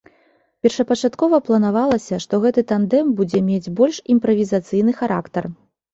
[0.67, 5.43] Першапачаткова планавалася, што гэты тандэм будзе мець больш імправізацыйны характар.